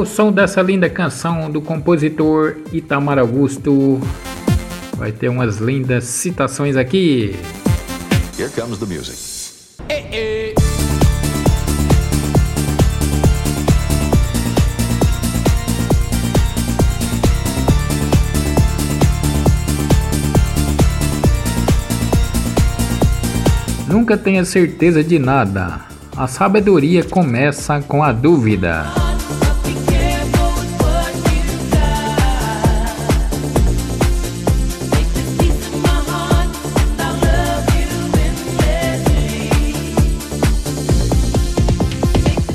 ao 0.00 0.06
som 0.06 0.32
dessa 0.32 0.62
linda 0.62 0.88
canção 0.88 1.50
do 1.50 1.60
compositor 1.60 2.56
Itamar 2.72 3.18
Augusto, 3.18 4.00
vai 4.96 5.12
ter 5.12 5.28
umas 5.28 5.58
lindas 5.58 6.04
citações 6.04 6.74
aqui. 6.74 7.36
Here 8.38 8.48
comes 8.48 8.78
the 8.78 8.86
music. 8.86 9.18
Ei, 9.90 10.06
ei. 10.10 10.54
Nunca 23.86 24.16
tenha 24.16 24.46
certeza 24.46 25.04
de 25.04 25.18
nada. 25.18 25.82
A 26.16 26.26
sabedoria 26.26 27.04
começa 27.04 27.82
com 27.82 28.02
a 28.02 28.12
dúvida. 28.12 29.09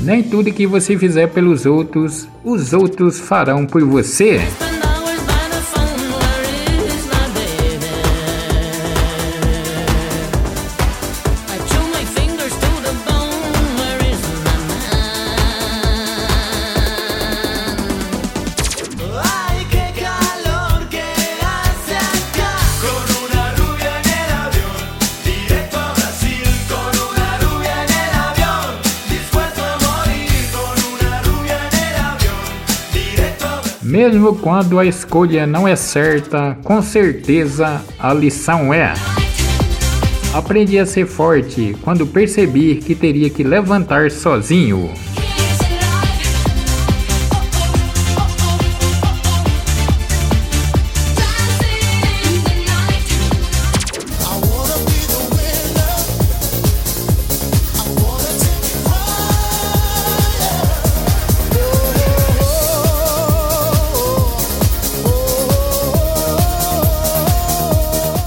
Nem 0.06 0.22
tudo 0.22 0.52
que 0.52 0.68
você 0.68 0.96
fizer 0.96 1.26
pelos 1.26 1.66
outros, 1.66 2.28
os 2.44 2.72
outros 2.72 3.18
farão 3.18 3.66
por 3.66 3.82
você. 3.82 4.38
Mesmo 33.86 34.34
quando 34.34 34.80
a 34.80 34.84
escolha 34.84 35.46
não 35.46 35.66
é 35.66 35.76
certa, 35.76 36.58
com 36.64 36.82
certeza 36.82 37.80
a 37.96 38.12
lição 38.12 38.74
é. 38.74 38.92
Aprendi 40.34 40.76
a 40.76 40.84
ser 40.84 41.06
forte 41.06 41.76
quando 41.82 42.04
percebi 42.04 42.76
que 42.76 42.96
teria 42.96 43.30
que 43.30 43.44
levantar 43.44 44.10
sozinho. 44.10 44.92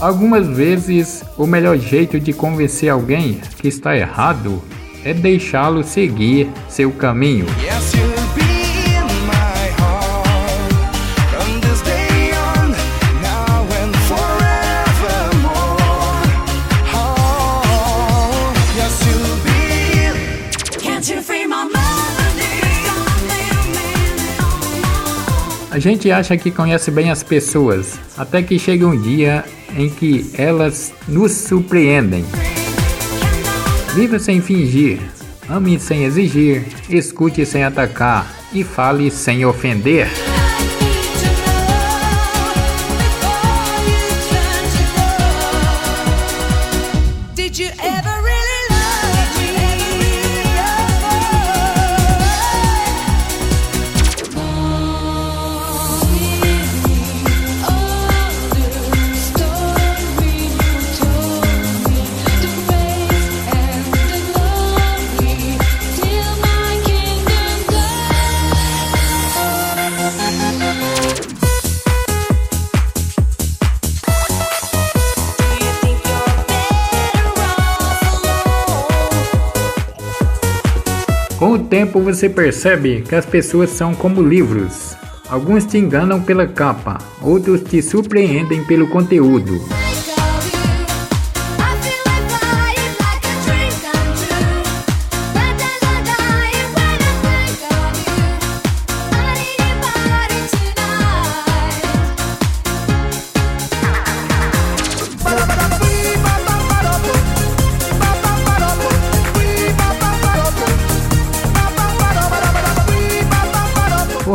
Algumas 0.01 0.47
vezes, 0.47 1.25
o 1.37 1.45
melhor 1.45 1.77
jeito 1.77 2.21
de 2.21 2.31
convencer 2.31 2.87
alguém 2.89 3.41
que 3.57 3.67
está 3.67 3.97
errado 3.97 4.63
é 5.03 5.13
deixá-lo 5.13 5.83
seguir 5.83 6.49
seu 6.69 6.89
caminho. 6.89 7.45
A 25.71 25.77
gente 25.77 26.09
acha 26.09 26.37
que 26.37 26.51
conhece 26.51 26.89
bem 26.89 27.11
as 27.11 27.21
pessoas, 27.21 27.99
até 28.17 28.41
que 28.41 28.57
chega 28.57 28.87
um 28.87 28.99
dia 28.99 29.45
em 29.75 29.89
que 29.89 30.29
elas 30.37 30.93
nos 31.07 31.31
surpreendem. 31.31 32.25
Viva 33.95 34.19
sem 34.19 34.41
fingir, 34.41 34.99
ame 35.47 35.79
sem 35.79 36.03
exigir, 36.03 36.65
escute 36.89 37.45
sem 37.45 37.63
atacar 37.63 38.27
e 38.53 38.63
fale 38.63 39.09
sem 39.11 39.45
ofender. 39.45 40.07
Tempo 81.79 82.01
você 82.01 82.27
percebe 82.27 83.03
que 83.07 83.15
as 83.15 83.25
pessoas 83.25 83.69
são 83.69 83.95
como 83.95 84.21
livros. 84.21 84.97
Alguns 85.29 85.63
te 85.63 85.77
enganam 85.77 86.21
pela 86.21 86.45
capa, 86.45 86.97
outros 87.21 87.61
te 87.61 87.81
surpreendem 87.81 88.65
pelo 88.65 88.89
conteúdo. 88.89 89.61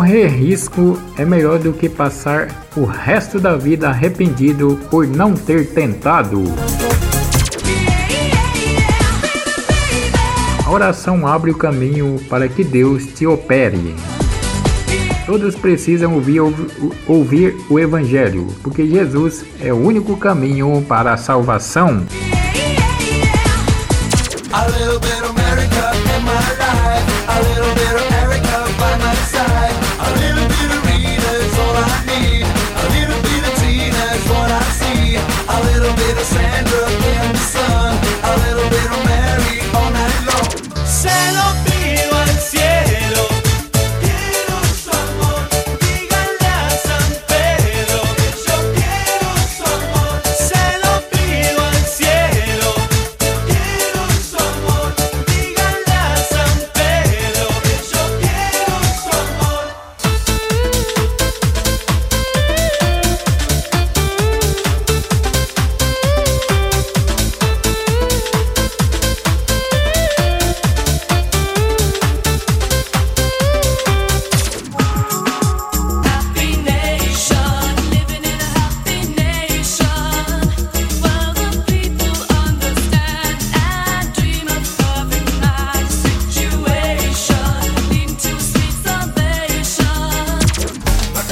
Correr 0.04 0.26
risco 0.26 1.00
é 1.16 1.24
melhor 1.24 1.58
do 1.58 1.72
que 1.72 1.88
passar 1.88 2.48
o 2.76 2.84
resto 2.84 3.40
da 3.40 3.56
vida 3.56 3.88
arrependido 3.88 4.78
por 4.90 5.06
não 5.06 5.32
ter 5.32 5.72
tentado. 5.72 6.44
A 10.62 10.70
oração 10.70 11.26
abre 11.26 11.52
o 11.52 11.56
caminho 11.56 12.20
para 12.28 12.50
que 12.50 12.62
Deus 12.62 13.06
te 13.14 13.26
opere. 13.26 13.96
Todos 15.24 15.54
precisam 15.54 16.12
ouvir, 16.12 16.42
ouvir 17.08 17.56
o 17.70 17.80
Evangelho, 17.80 18.48
porque 18.62 18.86
Jesus 18.86 19.42
é 19.58 19.72
o 19.72 19.78
único 19.78 20.18
caminho 20.18 20.84
para 20.86 21.14
a 21.14 21.16
salvação. 21.16 22.06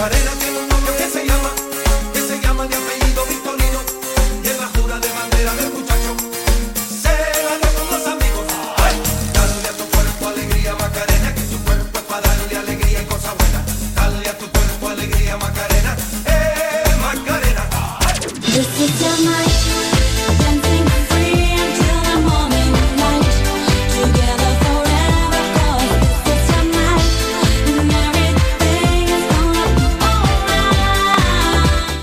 Macarena 0.03 0.52